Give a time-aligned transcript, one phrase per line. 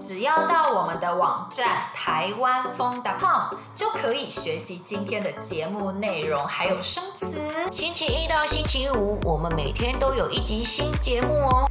[0.00, 7.38] 只要到我们的网站台湾风 .com 就可以学习今天的节目内容，还有生词。
[7.70, 11.70] 星期一到星期五，我们每天都有一集新节目哦。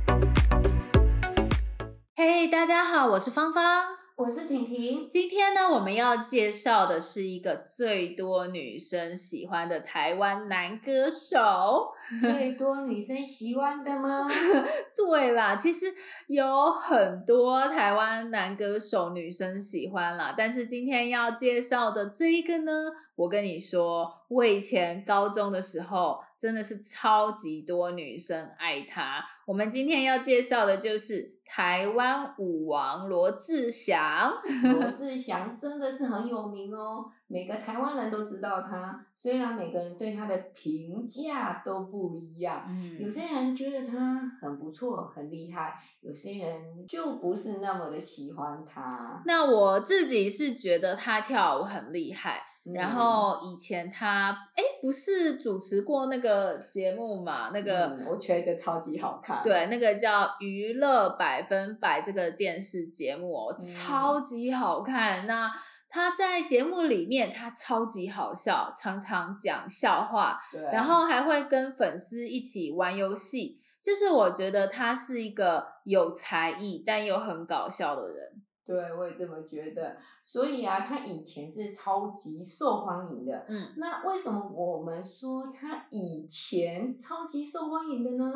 [2.16, 3.98] 嘿，hey, 大家好，我是芳芳。
[4.16, 11.94] 我是婷婷，今天呢，我们要介绍的是一个最多女生喜欢的台湾男歌手。
[12.22, 14.30] 最多女生喜欢的吗？
[14.98, 15.86] 对啦，其实
[16.30, 22.72] 有很多台湾男歌手女生喜欢啦，但是今天要介绍的这一个呢，
[23.16, 29.26] 我跟你说，我以前高中的时候真的是超级多女生爱他。
[29.48, 31.40] 我们今天要介绍的就是。
[31.52, 34.32] 台湾舞王罗志祥，
[34.72, 39.06] 罗志祥真的是很有名哦，每个台湾人都知道他。
[39.14, 49.22] 虽然每个人对他的评价都不一样，嗯，有些人觉得他很不错、很厉害，有些人就不是那么的喜欢他。
[49.26, 52.42] 那我自己是觉得他跳舞很厉害。
[52.74, 57.50] 然后以前他哎，不是主持过那个节目嘛？
[57.52, 59.42] 那个、嗯、我觉得超级好看。
[59.42, 65.26] 对，那个叫《娱乐百分百》这个电视节目哦，嗯、超级好看。
[65.26, 65.50] 那
[65.90, 73.58] 他在节目里面，他超级好笑，常常讲笑话，对然后还会跟粉丝一起玩游戏。
[73.82, 78.44] 就是我觉得他是一个有才艺但又很搞笑的人。
[78.66, 79.98] 对，我也这么觉得。
[80.22, 83.46] 所以啊，他以前是超级受欢迎的。
[83.48, 88.32] 嗯，那为什么我们说他以前超级受欢迎的呢？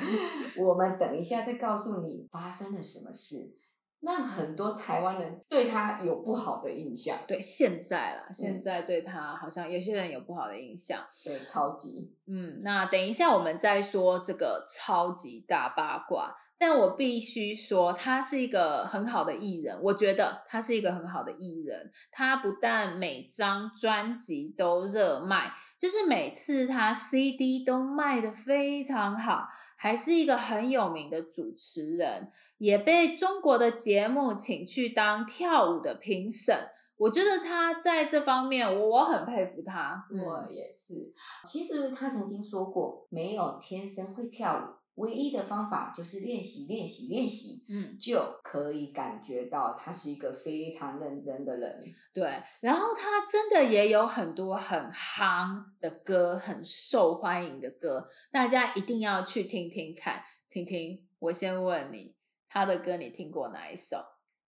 [0.58, 3.54] 我们等一下再告诉你发生了什么事，
[4.00, 7.18] 让很多台湾人对他有不好的印象。
[7.26, 11.00] 对，现在啦，现在对他好像有些人有不好的印象。
[11.24, 12.12] 对，超级。
[12.26, 16.34] 嗯，那等一下我们再说这个超级大八卦。
[16.62, 19.80] 但我必须说，他是一个很好的艺人。
[19.82, 21.90] 我觉得他是一个很好的艺人。
[22.12, 29.48] 他不但每张专辑都热卖，就是每次他 CD 都卖的非常好，
[29.82, 36.54] 还是一个很有名的主持人，也被中国的节目请去当跳舞的评审。
[36.98, 40.06] 我觉得他在这方面，我很佩服他。
[40.10, 41.14] 我也是。
[41.42, 44.89] 其实他曾经说过，没有天生会跳舞。
[45.00, 51.80] 唯一的方法就是练习，练习，练习，嗯，就可以感觉到他是一个非常认真的人。
[52.12, 61.02] 对，然后他真的也有很多很夯的歌，很受欢迎的歌，大家一定要去听听看，听听。
[61.18, 62.14] 我先问你，
[62.48, 63.96] 他的歌你听过哪一首？《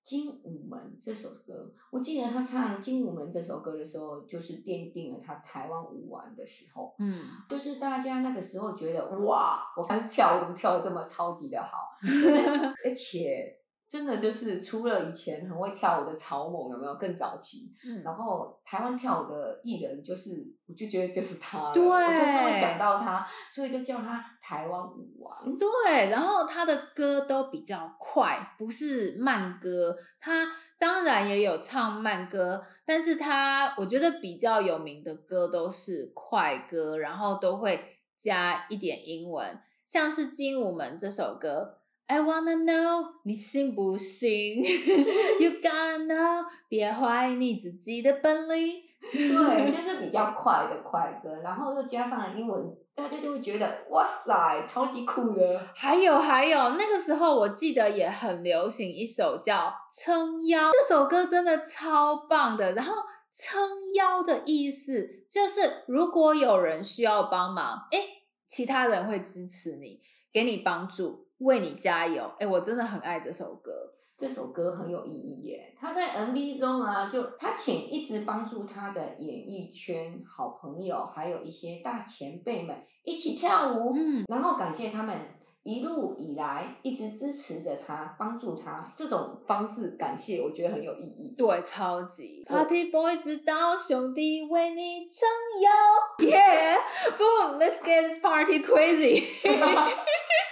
[0.02, 6.94] 精武门》这首歌，我记得他唱《精武门》这首歌的时候，就是奠定了他台湾舞王的时候。
[6.98, 11.96] 嗯，就是大家那个时候觉得，哇，我看跳舞怎么跳的这么超级的好，
[12.84, 13.61] 而且。
[13.92, 17.74] 真的就是除了以前很会跳舞的草蜢，有没有更早期？
[17.84, 20.30] 嗯，然后台湾跳舞的艺人就是，
[20.66, 25.58] 我就觉得就是他，对，我就是会想到他，所以就叫他台湾舞王。
[25.58, 29.94] 对，然后他的歌都比较快，不是慢歌。
[30.18, 41.81] 他当然也有唱慢歌，但是他我觉得比较有名的歌都是快歌，然后都会加一点英文，像是《精武门》这首歌。
[42.12, 44.62] I wanna know，你信不信？
[45.40, 48.82] You gotta know，别怀疑你自己的本领。
[49.10, 52.62] 对，就是比较快的快歌，然后又加上了英文，
[52.94, 55.58] 大家就会觉得哇塞，超级酷的。
[55.74, 62.72] 还有还有，那个时候我记得也很流行一首叫《撑腰》，这首歌真的超棒的。
[62.72, 62.92] 然后
[63.32, 68.06] 撑腰的意思就是，如果有人需要帮忙，诶，
[68.46, 71.28] 其他人会支持你，给你帮助。
[71.42, 72.30] 为你加油！
[72.38, 73.72] 哎，我真的很爱这首歌，
[74.16, 75.74] 这首歌很有意义耶。
[75.80, 85.16] 他在 MV 中啊，就他请一直帮助他的演艺圈好朋友，还有一些大前辈们一起跳舞，嗯，然后感谢他们。
[85.64, 91.36] 一路以来一直支持着他，帮助他，这种方式感谢，我觉得很有意义。
[91.38, 92.44] 对，超级。
[92.44, 95.28] Party boy 知道兄弟为你撑
[95.62, 95.70] 腰
[96.18, 99.22] ，Yeah，Boom，Let's get this party crazy。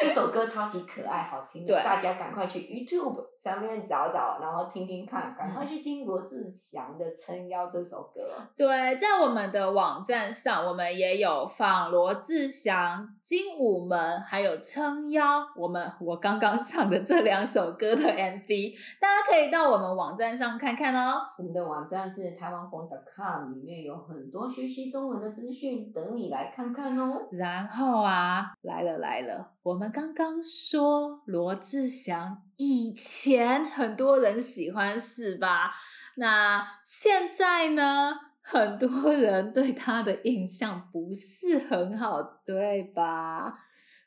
[0.00, 8.20] 这首歌超级可爱，好听的，对大家赶快去 YouTube 上面找找，然后听听看，赶快去听罗志祥的《撑腰》这首歌。
[8.56, 21.20] 对，在我们的网站上，我们也有放罗志祥《精武门》，还有《撑腰》，我们我刚刚唱的这两首歌的 MV，大家可以到我们网站上看看哦。
[21.38, 27.28] 我们的网站是台湾风 .com，里面有很多学习中文的资讯，等你来看看哦。
[27.32, 29.52] 然后啊，来了来了。
[29.68, 35.70] 我们刚刚说罗志祥以前很多人喜欢是吧？
[36.16, 38.14] 那现在呢？
[38.40, 43.52] 很多人对他的印象不是很好，对吧？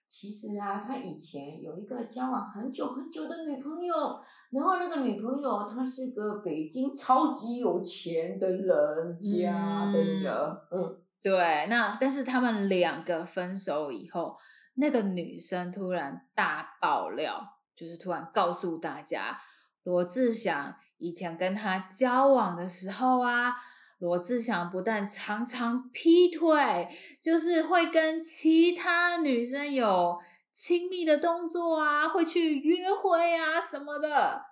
[0.08, 4.19] 其实啊，他以前有一个交往很久很久的女朋友，
[4.50, 10.34] 然后那个女朋友她是个北京超级有钱的人家的人，
[10.72, 11.68] 嗯，嗯对。
[11.69, 14.36] 那但是他们两个分手以后，
[14.76, 19.40] 那个女生突然大爆料，就是突然告诉大家，
[19.84, 23.56] 罗志祥以前跟他交往的时候啊。
[24.00, 26.90] 罗志祥不但常常劈腿，
[27.22, 30.18] 就是会跟其他女生有
[30.52, 34.44] 亲密的动作啊，会去约会啊什么的。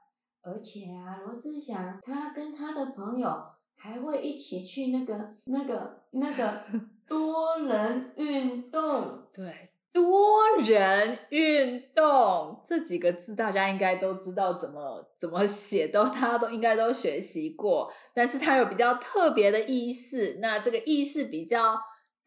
[0.44, 3.44] 而且啊，罗志祥他跟他的朋友
[3.76, 6.64] 还会一起去那个、那个、那个
[7.10, 9.28] 多人运动。
[9.34, 9.69] 对。
[9.92, 17.92] 多人运动这几个字，大家应该都知道怎么怎么写，都大家都应该都学习过。
[18.14, 21.76] 但是它有比较特别的意思，那这个意思比较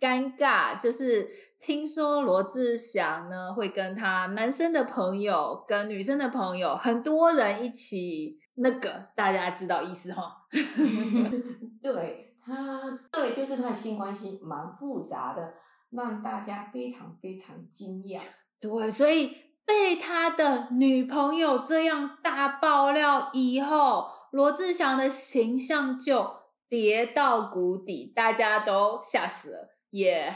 [0.00, 1.28] 尴尬，就是
[1.60, 10.38] 听说罗志祥呢会跟他男生的朋友跟女生的朋友很多人一起那个，大家知道意思哈？
[11.80, 15.54] 对他，对，就是他的性关系蛮复杂的。
[15.92, 18.20] 让大家非常非常惊讶，
[18.58, 19.36] 对，所以
[19.66, 26.34] 被他的女朋友这样大爆料以后，罗志祥的形象就
[26.68, 30.34] 跌到谷底，大家都吓死了，也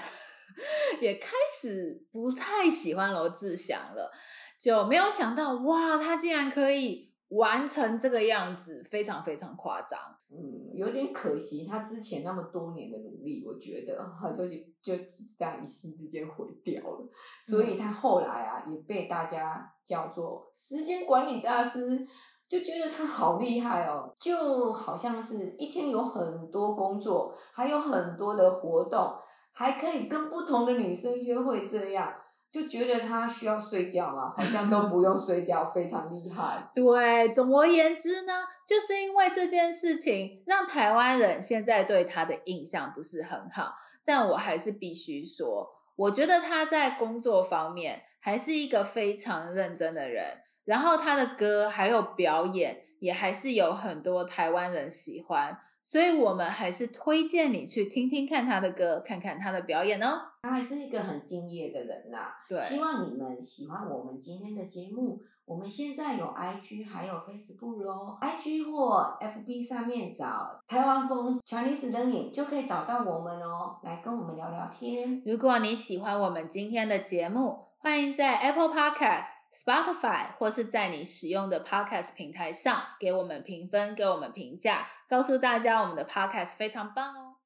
[1.01, 1.31] 也开
[1.61, 4.13] 始不太喜欢罗志祥了，
[4.61, 10.16] 就没有想到哇，他竟然可以完成这个样子，非常非常夸张。
[10.29, 14.45] 嗯，有点可惜，他之前那么多年的努力，我觉得他就
[14.83, 15.05] 就
[15.39, 17.09] 这样一夕之间毁掉了。
[17.45, 22.05] 所以他后来啊，也被大家叫做时间管理大师，
[22.49, 29.15] 就觉得他好厉害哦，就好像是一天有很多工作，还有很多的活动，
[29.53, 32.13] 还可以跟不同的女生约会这样。
[32.53, 36.71] 就觉得他需要睡觉嘛，好像都不用 睡觉，非常厉害。
[36.75, 38.33] 对，总而言之呢，
[38.67, 43.75] 就是因为这件事情，让台湾人现在对他的印象不是很好。
[44.05, 50.25] 但我还是必须说，我觉得他在工作方面还是一个非常认真的人。
[50.65, 55.57] 然后他的歌还有表演，也还是有很多台湾人喜欢。
[55.89, 60.21] 所以我们还是推荐你去听听看他的歌，看看他的表演哦。
[60.43, 62.35] 他还是一个很敬业的人呐、啊。
[62.49, 65.23] 对，希望你们喜欢我们今天的节目。
[65.45, 75.23] 我们现在有 IG 还有 Facebook 哦，IG 或 FB 上面找台湾风 Chinese Learning 就可以找到我们哦，来跟我们聊聊天。
[75.25, 87.37] 如果你喜欢我们今天的节目，欢迎在 Apple Podcast、Spotify 或是在你使用的 Podcast 平台上给我们评分、给我们评价，告诉大家我们的 Podcast 非常棒哦。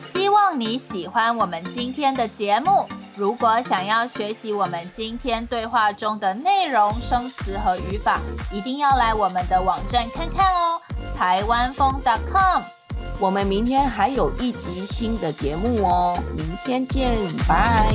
[0.00, 2.88] 希望你喜欢我们今天的节目。
[3.16, 8.20] 如果想要学习我们今天对话中的内容、生词和语法，
[8.52, 10.80] 一定要来我们的网站看看哦，
[11.16, 12.64] 台湾风 .com。
[13.20, 17.16] 我们明天还有一集新的节目哦，明天见，
[17.46, 17.94] 拜。